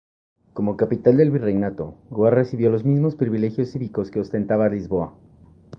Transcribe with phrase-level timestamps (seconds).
[0.53, 5.13] Como capital del virreinato, Goa recibió los mismos privilegios cívicos que ostentaba Lisboa.